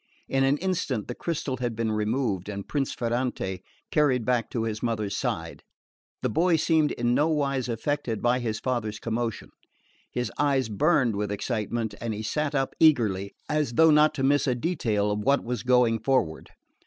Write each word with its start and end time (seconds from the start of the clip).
In 0.27 0.43
an 0.43 0.57
instant 0.57 1.07
the 1.07 1.13
crystal 1.13 1.57
had 1.57 1.75
been 1.75 1.91
removed, 1.91 2.49
and 2.49 2.67
Prince 2.67 2.91
Ferrante 2.91 3.61
carried 3.91 4.25
back 4.25 4.49
to 4.49 4.63
his 4.63 4.81
mother's 4.81 5.15
side. 5.15 5.61
The 6.23 6.27
boy 6.29 6.55
seemed 6.55 6.91
in 6.93 7.13
nowise 7.13 7.69
affected 7.69 8.19
by 8.19 8.39
his 8.39 8.59
father's 8.59 8.97
commotion. 8.97 9.51
His 10.11 10.31
eyes 10.39 10.69
burned 10.69 11.15
with 11.15 11.31
excitement, 11.31 11.93
and 12.01 12.15
he 12.15 12.23
sat 12.23 12.55
up 12.55 12.73
eagerly, 12.79 13.35
as 13.47 13.73
though 13.73 13.91
not 13.91 14.15
to 14.15 14.23
miss 14.23 14.47
a 14.47 14.55
detail 14.55 15.11
of 15.11 15.19
what 15.19 15.43
was 15.43 15.61
going 15.61 15.99
forward. 15.99 16.49